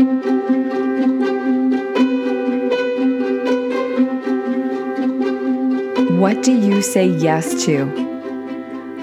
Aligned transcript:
What 0.00 0.06
do 6.42 6.52
you 6.52 6.80
say 6.80 7.06
yes 7.06 7.66
to? 7.66 7.84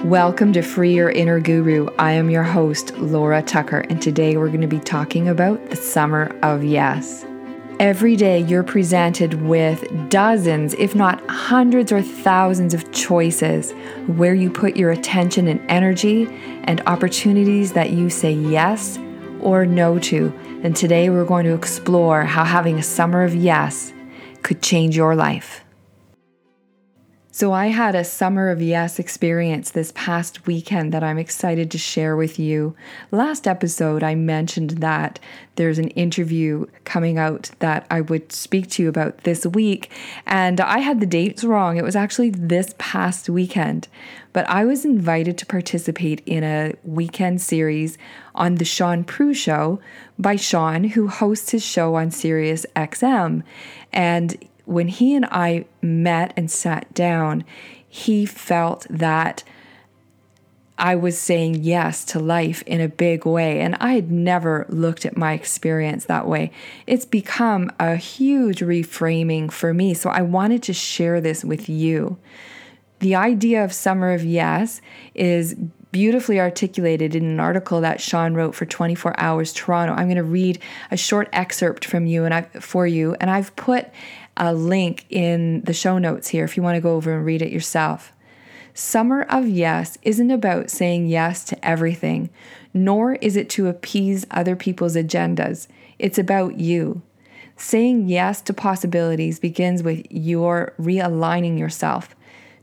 Welcome 0.04 0.52
to 0.54 0.62
Free 0.62 0.94
Your 0.94 1.10
Inner 1.10 1.38
Guru. 1.38 1.86
I 2.00 2.10
am 2.12 2.30
your 2.30 2.42
host, 2.42 2.98
Laura 2.98 3.42
Tucker, 3.42 3.84
and 3.88 4.02
today 4.02 4.36
we're 4.36 4.48
going 4.48 4.60
to 4.60 4.66
be 4.66 4.80
talking 4.80 5.28
about 5.28 5.70
the 5.70 5.76
summer 5.76 6.36
of 6.42 6.64
yes. 6.64 7.24
Every 7.78 8.16
day 8.16 8.40
you're 8.40 8.64
presented 8.64 9.42
with 9.42 9.84
dozens, 10.08 10.74
if 10.74 10.96
not 10.96 11.24
hundreds 11.30 11.92
or 11.92 12.02
thousands 12.02 12.74
of 12.74 12.90
choices 12.90 13.70
where 14.08 14.34
you 14.34 14.50
put 14.50 14.76
your 14.76 14.90
attention 14.90 15.46
and 15.46 15.60
energy 15.70 16.26
and 16.64 16.80
opportunities 16.88 17.74
that 17.74 17.90
you 17.90 18.10
say 18.10 18.32
yes 18.32 18.98
or 19.40 19.64
no 19.64 20.00
to. 20.00 20.34
And 20.60 20.74
today 20.74 21.08
we're 21.08 21.24
going 21.24 21.44
to 21.44 21.54
explore 21.54 22.24
how 22.24 22.44
having 22.44 22.80
a 22.80 22.82
summer 22.82 23.22
of 23.22 23.32
yes 23.32 23.92
could 24.42 24.60
change 24.60 24.96
your 24.96 25.14
life. 25.14 25.64
So, 27.38 27.52
I 27.52 27.68
had 27.68 27.94
a 27.94 28.02
Summer 28.02 28.50
of 28.50 28.60
Yes 28.60 28.98
experience 28.98 29.70
this 29.70 29.92
past 29.94 30.48
weekend 30.48 30.92
that 30.92 31.04
I'm 31.04 31.18
excited 31.18 31.70
to 31.70 31.78
share 31.78 32.16
with 32.16 32.36
you. 32.36 32.74
Last 33.12 33.46
episode, 33.46 34.02
I 34.02 34.16
mentioned 34.16 34.70
that 34.70 35.20
there's 35.54 35.78
an 35.78 35.90
interview 35.90 36.66
coming 36.82 37.16
out 37.16 37.52
that 37.60 37.86
I 37.92 38.00
would 38.00 38.32
speak 38.32 38.68
to 38.70 38.82
you 38.82 38.88
about 38.88 39.18
this 39.18 39.46
week, 39.46 39.88
and 40.26 40.60
I 40.60 40.80
had 40.80 40.98
the 40.98 41.06
dates 41.06 41.44
wrong. 41.44 41.76
It 41.76 41.84
was 41.84 41.94
actually 41.94 42.30
this 42.30 42.74
past 42.76 43.28
weekend, 43.28 43.86
but 44.32 44.44
I 44.50 44.64
was 44.64 44.84
invited 44.84 45.38
to 45.38 45.46
participate 45.46 46.22
in 46.26 46.42
a 46.42 46.74
weekend 46.82 47.40
series 47.40 47.98
on 48.34 48.56
The 48.56 48.64
Sean 48.64 49.04
Prue 49.04 49.32
Show 49.32 49.78
by 50.18 50.34
Sean, 50.34 50.82
who 50.82 51.06
hosts 51.06 51.52
his 51.52 51.64
show 51.64 51.94
on 51.94 52.10
Sirius 52.10 52.66
XM. 52.74 53.44
And 53.92 54.44
when 54.68 54.88
he 54.88 55.14
and 55.14 55.24
I 55.24 55.64
met 55.80 56.34
and 56.36 56.50
sat 56.50 56.92
down, 56.92 57.42
he 57.88 58.26
felt 58.26 58.86
that 58.90 59.42
I 60.76 60.94
was 60.94 61.18
saying 61.18 61.64
yes 61.64 62.04
to 62.04 62.20
life 62.20 62.62
in 62.66 62.80
a 62.80 62.88
big 62.88 63.24
way. 63.24 63.60
And 63.60 63.76
I 63.80 63.94
had 63.94 64.12
never 64.12 64.66
looked 64.68 65.06
at 65.06 65.16
my 65.16 65.32
experience 65.32 66.04
that 66.04 66.28
way. 66.28 66.52
It's 66.86 67.06
become 67.06 67.72
a 67.80 67.96
huge 67.96 68.60
reframing 68.60 69.50
for 69.50 69.72
me. 69.72 69.94
So 69.94 70.10
I 70.10 70.20
wanted 70.20 70.62
to 70.64 70.74
share 70.74 71.20
this 71.20 71.44
with 71.44 71.68
you. 71.70 72.18
The 73.00 73.14
idea 73.14 73.64
of 73.64 73.72
Summer 73.72 74.12
of 74.12 74.22
Yes 74.22 74.82
is 75.14 75.56
beautifully 75.90 76.38
articulated 76.38 77.14
in 77.14 77.24
an 77.24 77.40
article 77.40 77.80
that 77.80 78.00
Sean 78.00 78.34
wrote 78.34 78.54
for 78.54 78.66
24 78.66 79.18
Hours 79.18 79.52
Toronto. 79.54 79.94
I'm 79.94 80.06
going 80.06 80.16
to 80.16 80.22
read 80.22 80.58
a 80.90 80.96
short 80.96 81.30
excerpt 81.32 81.86
from 81.86 82.04
you 82.04 82.24
and 82.26 82.34
I 82.34 82.42
for 82.60 82.86
you 82.86 83.16
and 83.20 83.30
I've 83.30 83.56
put 83.56 83.88
a 84.38 84.54
link 84.54 85.04
in 85.10 85.60
the 85.62 85.74
show 85.74 85.98
notes 85.98 86.28
here 86.28 86.44
if 86.44 86.56
you 86.56 86.62
want 86.62 86.76
to 86.76 86.80
go 86.80 86.94
over 86.94 87.14
and 87.14 87.26
read 87.26 87.42
it 87.42 87.52
yourself. 87.52 88.12
Summer 88.72 89.22
of 89.22 89.48
Yes 89.48 89.98
isn't 90.02 90.30
about 90.30 90.70
saying 90.70 91.08
yes 91.08 91.44
to 91.46 91.66
everything, 91.66 92.30
nor 92.72 93.14
is 93.14 93.36
it 93.36 93.50
to 93.50 93.66
appease 93.66 94.24
other 94.30 94.54
people's 94.54 94.94
agendas. 94.94 95.66
It's 95.98 96.18
about 96.18 96.58
you. 96.60 97.02
Saying 97.56 98.08
yes 98.08 98.40
to 98.42 98.54
possibilities 98.54 99.40
begins 99.40 99.82
with 99.82 100.06
your 100.10 100.74
realigning 100.80 101.58
yourself. 101.58 102.14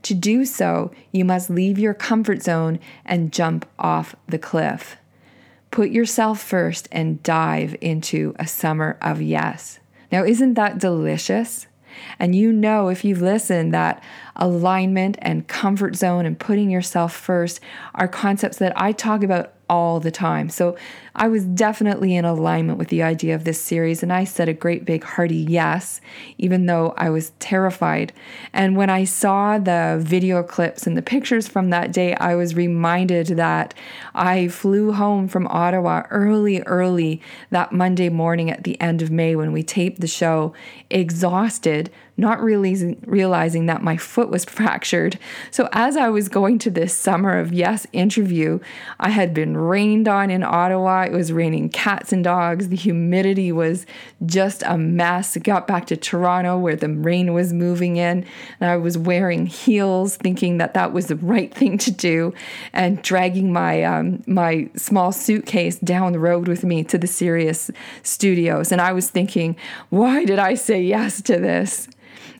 To 0.02 0.14
do 0.14 0.46
so, 0.46 0.90
you 1.12 1.24
must 1.24 1.50
leave 1.50 1.78
your 1.78 1.92
comfort 1.92 2.42
zone 2.42 2.78
and 3.04 3.32
jump 3.32 3.68
off 3.78 4.16
the 4.26 4.38
cliff. 4.38 4.96
Put 5.70 5.90
yourself 5.90 6.40
first 6.40 6.88
and 6.90 7.22
dive 7.22 7.76
into 7.82 8.34
a 8.38 8.46
summer 8.46 8.96
of 9.02 9.20
yes. 9.20 9.80
Now, 10.10 10.24
isn't 10.24 10.54
that 10.54 10.78
delicious? 10.78 11.66
And 12.18 12.34
you 12.34 12.52
know, 12.52 12.88
if 12.88 13.04
you've 13.04 13.22
listened, 13.22 13.72
that 13.74 14.02
alignment 14.36 15.16
and 15.22 15.48
comfort 15.48 15.96
zone 15.96 16.26
and 16.26 16.38
putting 16.38 16.70
yourself 16.70 17.14
first 17.14 17.60
are 17.94 18.08
concepts 18.08 18.58
that 18.58 18.72
I 18.76 18.92
talk 18.92 19.22
about 19.22 19.52
all 19.68 20.00
the 20.00 20.10
time. 20.10 20.48
So 20.48 20.76
I 21.14 21.28
was 21.28 21.44
definitely 21.44 22.14
in 22.14 22.24
alignment 22.24 22.78
with 22.78 22.88
the 22.88 23.02
idea 23.02 23.34
of 23.34 23.44
this 23.44 23.60
series, 23.60 24.02
and 24.02 24.12
I 24.12 24.24
said 24.24 24.48
a 24.48 24.54
great 24.54 24.84
big 24.84 25.02
hearty 25.02 25.36
yes, 25.36 26.00
even 26.38 26.66
though 26.66 26.94
I 26.96 27.10
was 27.10 27.32
terrified. 27.38 28.12
And 28.52 28.76
when 28.76 28.90
I 28.90 29.04
saw 29.04 29.58
the 29.58 29.98
video 30.00 30.42
clips 30.42 30.86
and 30.86 30.96
the 30.96 31.02
pictures 31.02 31.48
from 31.48 31.70
that 31.70 31.92
day, 31.92 32.14
I 32.16 32.34
was 32.34 32.54
reminded 32.54 33.28
that 33.28 33.74
I 34.14 34.48
flew 34.48 34.92
home 34.92 35.26
from 35.26 35.46
Ottawa 35.48 36.04
early, 36.10 36.60
early 36.62 37.22
that 37.50 37.72
Monday 37.72 38.08
morning 38.08 38.50
at 38.50 38.64
the 38.64 38.80
end 38.80 39.02
of 39.02 39.10
May 39.10 39.34
when 39.34 39.52
we 39.52 39.62
taped 39.62 40.00
the 40.00 40.06
show, 40.06 40.52
exhausted 40.90 41.90
not 42.16 42.42
realizing, 42.42 43.02
realizing 43.06 43.66
that 43.66 43.82
my 43.82 43.96
foot 43.96 44.30
was 44.30 44.44
fractured. 44.56 45.18
So, 45.50 45.68
as 45.72 45.96
I 45.96 46.08
was 46.08 46.28
going 46.28 46.58
to 46.60 46.70
this 46.70 46.96
Summer 46.96 47.38
of 47.38 47.52
Yes 47.52 47.86
interview, 47.92 48.58
I 48.98 49.10
had 49.10 49.34
been 49.34 49.56
rained 49.56 50.08
on 50.08 50.30
in 50.30 50.42
Ottawa. 50.42 51.02
It 51.02 51.12
was 51.12 51.32
raining 51.32 51.68
cats 51.68 52.12
and 52.12 52.24
dogs. 52.24 52.68
The 52.68 52.76
humidity 52.76 53.52
was 53.52 53.86
just 54.24 54.62
a 54.64 54.78
mess. 54.78 55.36
I 55.36 55.40
got 55.40 55.66
back 55.66 55.86
to 55.86 55.96
Toronto 55.96 56.58
where 56.58 56.76
the 56.76 56.88
rain 56.88 57.34
was 57.34 57.52
moving 57.52 57.96
in, 57.96 58.24
and 58.60 58.70
I 58.70 58.76
was 58.76 58.96
wearing 58.96 59.46
heels, 59.46 60.16
thinking 60.16 60.58
that 60.58 60.74
that 60.74 60.92
was 60.92 61.06
the 61.06 61.16
right 61.16 61.52
thing 61.54 61.78
to 61.78 61.90
do, 61.90 62.32
and 62.72 63.02
dragging 63.02 63.52
my 63.52 63.82
um, 63.82 64.22
my 64.26 64.70
small 64.76 65.12
suitcase 65.12 65.76
down 65.78 66.12
the 66.12 66.18
road 66.18 66.48
with 66.48 66.64
me 66.64 66.84
to 66.84 66.98
the 66.98 67.06
Sirius 67.06 67.70
studios. 68.02 68.72
And 68.72 68.80
I 68.80 68.92
was 68.92 69.10
thinking, 69.10 69.56
why 69.90 70.24
did 70.24 70.38
I 70.38 70.54
say 70.54 70.82
yes 70.82 71.20
to 71.22 71.38
this? 71.38 71.88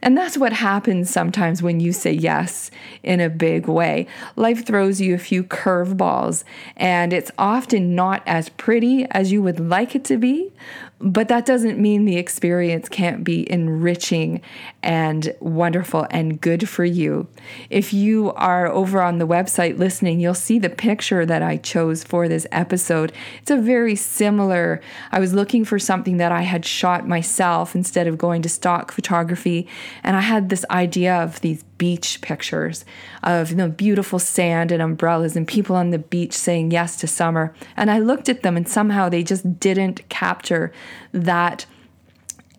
And 0.02 0.16
that's 0.16 0.38
what 0.38 0.52
happens 0.52 1.10
sometimes 1.10 1.62
when 1.62 1.80
you 1.80 1.92
say 1.92 2.12
yes 2.12 2.70
in 3.02 3.20
a 3.20 3.30
big 3.30 3.66
way. 3.66 4.06
Life 4.36 4.66
throws 4.66 5.00
you 5.00 5.14
a 5.14 5.18
few 5.18 5.44
curveballs, 5.44 6.44
and 6.76 7.12
it's 7.12 7.30
often 7.38 7.94
not 7.94 8.22
as 8.26 8.48
pretty 8.50 9.06
as 9.10 9.32
you 9.32 9.42
would 9.42 9.60
like 9.60 9.94
it 9.94 10.04
to 10.04 10.16
be, 10.16 10.52
but 10.98 11.28
that 11.28 11.44
doesn't 11.44 11.78
mean 11.78 12.04
the 12.04 12.16
experience 12.16 12.88
can't 12.88 13.22
be 13.22 13.50
enriching 13.50 14.40
and 14.86 15.34
wonderful 15.40 16.06
and 16.12 16.40
good 16.40 16.68
for 16.68 16.84
you. 16.84 17.26
If 17.70 17.92
you 17.92 18.32
are 18.34 18.68
over 18.68 19.02
on 19.02 19.18
the 19.18 19.26
website 19.26 19.78
listening, 19.78 20.20
you'll 20.20 20.32
see 20.34 20.60
the 20.60 20.70
picture 20.70 21.26
that 21.26 21.42
I 21.42 21.56
chose 21.56 22.04
for 22.04 22.28
this 22.28 22.46
episode. 22.52 23.12
It's 23.42 23.50
a 23.50 23.56
very 23.56 23.96
similar, 23.96 24.80
I 25.10 25.18
was 25.18 25.34
looking 25.34 25.64
for 25.64 25.80
something 25.80 26.18
that 26.18 26.30
I 26.30 26.42
had 26.42 26.64
shot 26.64 27.06
myself 27.06 27.74
instead 27.74 28.06
of 28.06 28.16
going 28.16 28.42
to 28.42 28.48
stock 28.48 28.92
photography. 28.92 29.66
And 30.04 30.16
I 30.16 30.20
had 30.20 30.50
this 30.50 30.64
idea 30.70 31.16
of 31.16 31.40
these 31.40 31.64
beach 31.78 32.20
pictures 32.22 32.84
of 33.22 33.50
you 33.50 33.56
know 33.56 33.68
beautiful 33.68 34.18
sand 34.18 34.72
and 34.72 34.80
umbrellas 34.80 35.36
and 35.36 35.46
people 35.46 35.76
on 35.76 35.90
the 35.90 35.98
beach 35.98 36.32
saying 36.32 36.70
yes 36.70 36.96
to 36.96 37.06
summer 37.06 37.52
and 37.76 37.90
i 37.90 37.98
looked 37.98 38.30
at 38.30 38.42
them 38.42 38.56
and 38.56 38.66
somehow 38.66 39.10
they 39.10 39.22
just 39.22 39.60
didn't 39.60 40.08
capture 40.08 40.72
that 41.12 41.66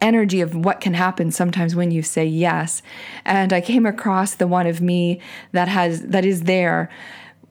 energy 0.02 0.42
of 0.42 0.56
what 0.56 0.80
can 0.80 0.94
happen 0.94 1.32
sometimes 1.32 1.76
when 1.76 1.92
you 1.92 2.02
say 2.02 2.26
yes 2.26 2.82
and 3.26 3.52
i 3.52 3.60
came 3.60 3.86
across 3.86 4.36
the 4.36 4.48
one 4.48 4.68
of 4.68 4.82
me 4.82 5.20
that 5.52 5.68
has 5.68 6.02
that 6.04 6.26
is 6.26 6.44
there 6.44 6.90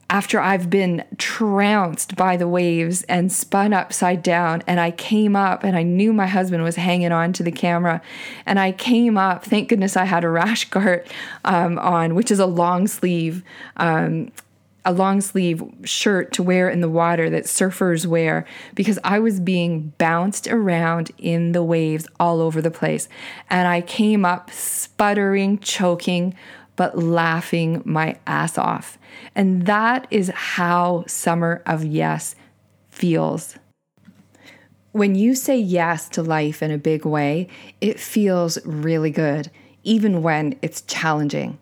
after 0.09 0.39
I've 0.39 0.69
been 0.69 1.03
trounced 1.17 2.15
by 2.15 2.37
the 2.37 2.47
waves 2.47 3.03
and 3.03 3.31
spun 3.31 3.73
upside 3.73 4.23
down. 4.23 4.63
And 4.65 4.79
I 4.79 4.91
came 4.91 5.35
up 5.35 5.63
and 5.63 5.75
I 5.75 5.83
knew 5.83 6.13
my 6.13 6.27
husband 6.27 6.63
was 6.63 6.77
hanging 6.77 7.11
on 7.11 7.33
to 7.33 7.43
the 7.43 7.51
camera. 7.51 8.01
And 8.45 8.57
I 8.57 8.71
came 8.71 9.17
up, 9.17 9.43
thank 9.43 9.67
goodness 9.67 9.97
I 9.97 10.05
had 10.05 10.23
a 10.23 10.29
rash 10.29 10.65
guard 10.69 11.07
um, 11.43 11.77
on, 11.79 12.15
which 12.15 12.31
is 12.31 12.39
a 12.39 12.45
long 12.45 12.87
sleeve. 12.87 13.43
Um, 13.75 14.31
a 14.85 14.93
long 14.93 15.19
sleeve 15.19 15.63
shirt 15.83 16.31
to 16.33 16.43
wear 16.43 16.69
in 16.69 16.79
the 16.79 16.89
water 16.89 17.29
that 17.29 17.43
surfers 17.43 18.05
wear 18.05 18.45
because 18.73 18.97
I 19.03 19.19
was 19.19 19.39
being 19.39 19.93
bounced 19.97 20.47
around 20.47 21.11
in 21.17 21.51
the 21.51 21.63
waves 21.63 22.07
all 22.19 22.39
over 22.39 22.61
the 22.61 22.71
place. 22.71 23.09
And 23.49 23.67
I 23.67 23.81
came 23.81 24.23
up 24.23 24.49
sputtering, 24.49 25.59
choking, 25.59 26.33
but 26.77 26.97
laughing 26.97 27.81
my 27.83 28.17
ass 28.25 28.57
off. 28.57 28.97
And 29.35 29.65
that 29.65 30.07
is 30.09 30.29
how 30.29 31.03
Summer 31.07 31.61
of 31.65 31.83
Yes 31.83 32.35
feels. 32.89 33.57
When 34.93 35.15
you 35.15 35.35
say 35.35 35.57
yes 35.57 36.07
to 36.09 36.23
life 36.23 36.63
in 36.63 36.71
a 36.71 36.77
big 36.77 37.05
way, 37.05 37.49
it 37.81 37.99
feels 37.99 38.57
really 38.65 39.11
good, 39.11 39.51
even 39.83 40.23
when 40.23 40.57
it's 40.61 40.81
challenging. 40.81 41.59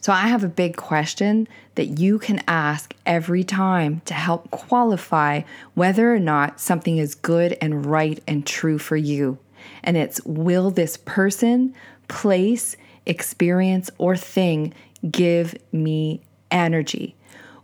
So, 0.00 0.12
I 0.12 0.28
have 0.28 0.44
a 0.44 0.48
big 0.48 0.76
question 0.76 1.48
that 1.74 1.98
you 1.98 2.18
can 2.18 2.42
ask 2.46 2.94
every 3.04 3.42
time 3.42 4.00
to 4.04 4.14
help 4.14 4.50
qualify 4.50 5.42
whether 5.74 6.14
or 6.14 6.20
not 6.20 6.60
something 6.60 6.98
is 6.98 7.14
good 7.14 7.56
and 7.60 7.84
right 7.84 8.22
and 8.26 8.46
true 8.46 8.78
for 8.78 8.96
you. 8.96 9.38
And 9.82 9.96
it's 9.96 10.20
Will 10.24 10.70
this 10.70 10.96
person, 10.96 11.74
place, 12.06 12.76
experience, 13.06 13.90
or 13.98 14.16
thing 14.16 14.72
give 15.10 15.56
me 15.72 16.22
energy? 16.50 17.16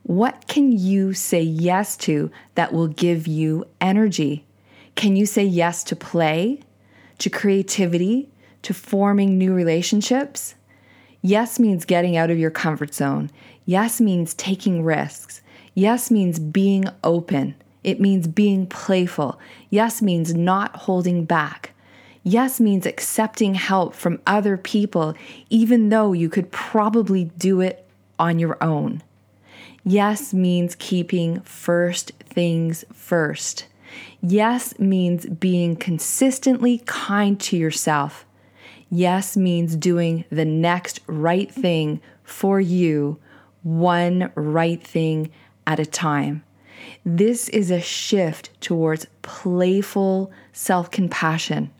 What 0.02 0.48
can 0.48 0.72
you 0.72 1.14
say 1.14 1.40
yes 1.40 1.96
to 1.98 2.30
that 2.56 2.72
will 2.72 2.88
give 2.88 3.26
you 3.26 3.64
energy? 3.80 4.44
Can 4.96 5.16
you 5.16 5.24
say 5.24 5.44
yes 5.44 5.82
to 5.84 5.96
play, 5.96 6.60
to 7.18 7.30
creativity, 7.30 8.28
to 8.62 8.74
forming 8.74 9.38
new 9.38 9.54
relationships? 9.54 10.56
Yes 11.26 11.58
means 11.58 11.86
getting 11.86 12.18
out 12.18 12.28
of 12.28 12.38
your 12.38 12.50
comfort 12.50 12.92
zone. 12.92 13.30
Yes 13.64 13.98
means 13.98 14.34
taking 14.34 14.84
risks. 14.84 15.40
Yes 15.72 16.10
means 16.10 16.38
being 16.38 16.84
open. 17.02 17.54
It 17.82 17.98
means 17.98 18.28
being 18.28 18.66
playful. 18.66 19.40
Yes 19.70 20.02
means 20.02 20.34
not 20.34 20.76
holding 20.76 21.24
back. 21.24 21.70
Yes 22.24 22.60
means 22.60 22.84
accepting 22.84 23.54
help 23.54 23.94
from 23.94 24.20
other 24.26 24.58
people, 24.58 25.14
even 25.48 25.88
though 25.88 26.12
you 26.12 26.28
could 26.28 26.52
probably 26.52 27.24
do 27.38 27.62
it 27.62 27.88
on 28.18 28.38
your 28.38 28.62
own. 28.62 29.02
Yes 29.82 30.34
means 30.34 30.76
keeping 30.78 31.40
first 31.40 32.12
things 32.20 32.84
first. 32.92 33.64
Yes 34.20 34.78
means 34.78 35.24
being 35.24 35.74
consistently 35.74 36.82
kind 36.84 37.40
to 37.40 37.56
yourself. 37.56 38.26
Yes 38.96 39.36
means 39.36 39.74
doing 39.74 40.24
the 40.30 40.44
next 40.44 41.00
right 41.08 41.50
thing 41.50 42.00
for 42.22 42.60
you, 42.60 43.18
one 43.64 44.30
right 44.36 44.80
thing 44.80 45.32
at 45.66 45.80
a 45.80 45.84
time. 45.84 46.44
This 47.04 47.48
is 47.48 47.72
a 47.72 47.80
shift 47.80 48.50
towards 48.60 49.08
playful 49.22 50.30
self 50.52 50.92
compassion. 50.92 51.72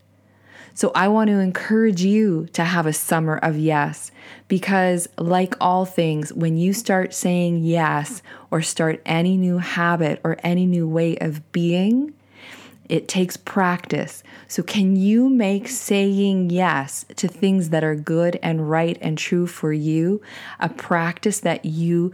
So 0.75 0.91
I 0.97 1.07
want 1.07 1.29
to 1.29 1.39
encourage 1.39 2.03
you 2.03 2.49
to 2.53 2.65
have 2.65 2.85
a 2.85 2.93
summer 2.93 3.37
of 3.37 3.57
yes, 3.57 4.11
because 4.49 5.09
like 5.17 5.55
all 5.61 5.85
things, 5.85 6.33
when 6.33 6.57
you 6.57 6.73
start 6.73 7.15
saying 7.15 7.63
yes 7.63 8.23
or 8.51 8.61
start 8.61 9.01
any 9.07 9.37
new 9.37 9.59
habit 9.59 10.21
or 10.25 10.37
any 10.43 10.67
new 10.67 10.89
way 10.89 11.17
of 11.19 11.53
being, 11.53 12.13
it 12.89 13.09
takes 13.09 13.37
practice. 13.37 14.23
So, 14.49 14.63
can 14.63 14.97
you 14.97 15.29
make 15.29 15.69
saying 15.69 16.51
yes 16.51 17.05
to 17.17 17.29
things 17.29 17.71
that 17.71 17.85
are 17.85 17.95
good 17.95 18.39
and 18.43 18.69
right 18.71 18.99
and 19.01 19.17
true 19.17 19.47
for 19.47 19.73
you 19.73 20.21
a 20.61 20.69
practice 20.69 21.41
that 21.41 21.65
you 21.65 22.13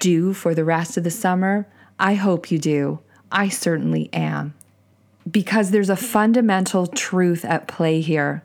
do 0.00 0.32
for 0.32 0.54
the 0.54 0.64
rest 0.64 0.96
of 0.96 1.04
the 1.04 1.10
summer? 1.10 1.66
I 1.98 2.14
hope 2.14 2.50
you 2.50 2.58
do. 2.58 3.00
I 3.32 3.48
certainly 3.48 4.08
am 4.12 4.54
because 5.30 5.70
there's 5.70 5.90
a 5.90 5.96
fundamental 5.96 6.86
truth 6.86 7.44
at 7.44 7.66
play 7.66 8.00
here. 8.00 8.44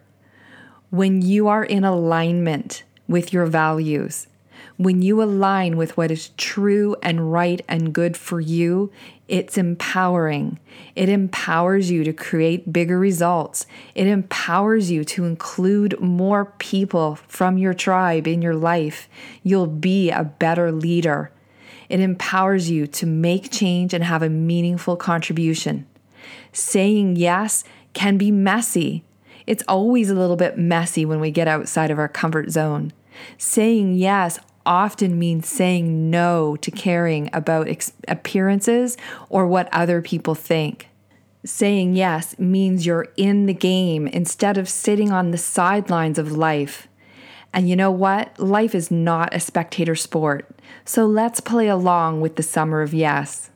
When 0.90 1.22
you 1.22 1.48
are 1.48 1.64
in 1.64 1.84
alignment 1.84 2.84
with 3.07 3.31
your 3.31 3.46
values, 3.46 4.28
when 4.83 5.01
you 5.01 5.22
align 5.22 5.78
with 5.78 5.95
what 5.98 6.12
is 6.12 6.30
true 6.38 6.95
and 7.01 7.31
right 7.31 7.63
and 7.68 7.94
good 7.94 8.18
for 8.18 8.39
you, 8.39 8.92
it's 9.28 9.57
empowering. 9.57 10.60
It 10.95 11.10
empowers 11.10 11.89
you 11.89 12.04
to 12.04 12.13
create 12.13 12.74
bigger 12.74 13.00
results. 13.00 13.66
It 13.95 14.07
empowers 14.07 14.92
you 14.92 15.04
to 15.06 15.25
include 15.25 16.00
more 16.00 16.45
people 16.57 17.16
from 17.28 17.57
your 17.57 17.74
tribe 17.74 18.28
in 18.28 18.42
your 18.42 18.56
life. 18.56 19.07
You'll 19.44 19.68
be 19.68 20.10
a 20.10 20.24
better 20.24 20.72
leader. 20.72 21.31
It 21.88 22.00
empowers 22.00 22.69
you 22.69 22.88
to 22.88 23.06
make 23.06 23.51
change 23.51 23.94
and 23.94 24.04
have 24.04 24.24
a 24.24 24.30
meaningful 24.30 24.98
contribution 24.98 25.86
saying 26.51 27.16
yes 27.16 27.63
can 27.94 28.18
be 28.18 28.31
messy. 28.31 29.04
It's 29.48 29.63
always 29.68 30.10
a 30.10 30.16
little 30.16 30.36
bit 30.36 30.57
messy 30.57 31.06
when 31.06 31.19
we 31.19 31.31
get 31.31 31.48
outside 31.48 31.92
of 31.92 32.00
our 32.00 32.07
comfort 32.07 32.51
zone. 32.51 32.94
Saying 33.38 33.95
yes 33.95 34.39
often 34.66 35.18
means 35.19 35.48
saying 35.48 36.10
no 36.10 36.56
to 36.58 36.72
caring 36.72 37.30
about 37.34 37.68
ex- 37.68 37.94
appearances 38.08 38.98
or 39.30 39.48
what 39.48 39.69
other 39.74 40.02
people 40.02 40.36
think. 40.36 40.88
Saying 41.44 41.96
yes 41.96 42.38
means 42.38 42.86
you're 42.86 43.08
in 43.18 43.48
the 43.48 43.54
game 43.54 44.08
instead 44.08 44.58
of 44.58 44.69
sitting 44.69 45.12
on 45.12 45.31
the 45.31 45.38
sidelines 45.38 46.19
of 46.19 46.31
life. 46.31 46.88
And 47.54 47.69
you 47.69 47.75
know 47.75 47.92
what? 47.92 48.40
Life 48.40 48.75
is 48.75 48.92
not 48.92 49.34
a 49.34 49.40
spectator 49.40 49.96
sport. 49.96 50.50
So 50.86 51.06
let's 51.06 51.40
play 51.40 51.68
along 51.68 52.22
with 52.22 52.36
the 52.36 52.44
summer 52.44 52.81
of 52.81 52.94
yes. 52.94 53.50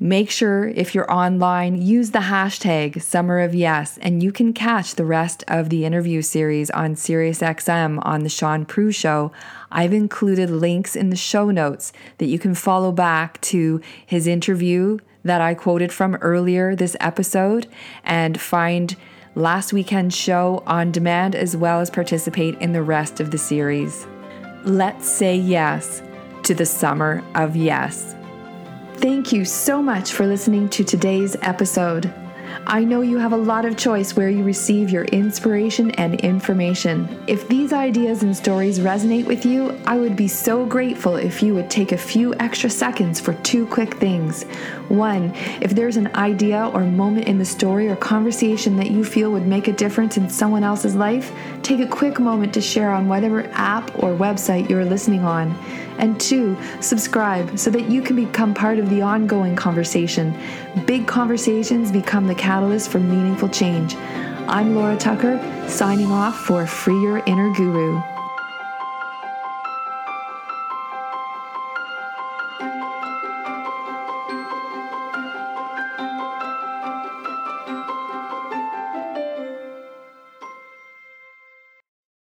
Make 0.00 0.28
sure 0.28 0.66
if 0.66 0.92
you're 0.92 1.10
online, 1.10 1.80
use 1.80 2.10
the 2.10 2.18
hashtag 2.18 3.00
Summer 3.00 3.38
of 3.38 3.54
Yes, 3.54 3.96
and 3.98 4.24
you 4.24 4.32
can 4.32 4.52
catch 4.52 4.96
the 4.96 5.04
rest 5.04 5.44
of 5.46 5.70
the 5.70 5.84
interview 5.84 6.20
series 6.20 6.68
on 6.70 6.96
SiriusXM 6.96 8.04
on 8.04 8.24
the 8.24 8.28
Sean 8.28 8.64
Prue 8.64 8.90
Show. 8.90 9.30
I've 9.70 9.92
included 9.92 10.50
links 10.50 10.96
in 10.96 11.10
the 11.10 11.16
show 11.16 11.52
notes 11.52 11.92
that 12.18 12.26
you 12.26 12.40
can 12.40 12.56
follow 12.56 12.90
back 12.90 13.40
to 13.42 13.80
his 14.04 14.26
interview 14.26 14.98
that 15.22 15.40
I 15.40 15.54
quoted 15.54 15.92
from 15.92 16.16
earlier 16.16 16.74
this 16.74 16.96
episode 16.98 17.68
and 18.02 18.40
find 18.40 18.96
last 19.36 19.72
weekend's 19.72 20.16
show 20.16 20.64
on 20.66 20.90
demand 20.90 21.36
as 21.36 21.56
well 21.56 21.78
as 21.80 21.88
participate 21.88 22.60
in 22.60 22.72
the 22.72 22.82
rest 22.82 23.20
of 23.20 23.30
the 23.30 23.38
series. 23.38 24.08
Let's 24.64 25.08
say 25.08 25.36
yes 25.36 26.02
to 26.42 26.52
the 26.52 26.66
Summer 26.66 27.22
of 27.36 27.54
Yes. 27.54 28.16
Thank 28.96 29.32
you 29.32 29.44
so 29.44 29.82
much 29.82 30.12
for 30.12 30.26
listening 30.26 30.68
to 30.70 30.84
today's 30.84 31.36
episode. 31.42 32.12
I 32.66 32.84
know 32.84 33.02
you 33.02 33.18
have 33.18 33.32
a 33.32 33.36
lot 33.36 33.64
of 33.64 33.76
choice 33.76 34.16
where 34.16 34.30
you 34.30 34.44
receive 34.44 34.90
your 34.90 35.04
inspiration 35.06 35.90
and 35.92 36.20
information. 36.20 37.22
If 37.26 37.48
these 37.48 37.72
ideas 37.72 38.22
and 38.22 38.36
stories 38.36 38.78
resonate 38.78 39.26
with 39.26 39.44
you, 39.44 39.78
I 39.86 39.96
would 39.96 40.16
be 40.16 40.28
so 40.28 40.64
grateful 40.64 41.16
if 41.16 41.42
you 41.42 41.54
would 41.54 41.70
take 41.70 41.92
a 41.92 41.98
few 41.98 42.34
extra 42.36 42.70
seconds 42.70 43.20
for 43.20 43.34
two 43.42 43.66
quick 43.66 43.96
things. 43.96 44.44
One, 44.88 45.34
if 45.60 45.74
there's 45.74 45.96
an 45.96 46.14
idea 46.14 46.70
or 46.72 46.84
moment 46.84 47.26
in 47.26 47.38
the 47.38 47.44
story 47.44 47.88
or 47.88 47.96
conversation 47.96 48.76
that 48.76 48.90
you 48.90 49.04
feel 49.04 49.32
would 49.32 49.46
make 49.46 49.68
a 49.68 49.72
difference 49.72 50.16
in 50.16 50.30
someone 50.30 50.64
else's 50.64 50.94
life, 50.94 51.32
take 51.62 51.80
a 51.80 51.86
quick 51.86 52.18
moment 52.18 52.54
to 52.54 52.60
share 52.60 52.92
on 52.92 53.08
whatever 53.08 53.44
app 53.52 53.90
or 54.02 54.16
website 54.16 54.70
you're 54.70 54.84
listening 54.84 55.24
on. 55.24 55.54
And 55.98 56.20
two, 56.20 56.56
subscribe 56.80 57.58
so 57.58 57.70
that 57.70 57.88
you 57.88 58.02
can 58.02 58.16
become 58.16 58.52
part 58.52 58.78
of 58.78 58.90
the 58.90 59.00
ongoing 59.00 59.54
conversation. 59.54 60.36
Big 60.86 61.06
conversations 61.06 61.92
become 61.92 62.26
the 62.26 62.34
catalyst 62.44 62.90
for 62.90 63.00
meaningful 63.00 63.48
change. 63.48 63.96
I'm 64.48 64.74
Laura 64.74 64.98
Tucker, 64.98 65.40
signing 65.66 66.12
off 66.12 66.36
for 66.36 66.66
Free 66.66 67.00
Your 67.00 67.22
Inner 67.24 67.50
Guru. 67.54 68.13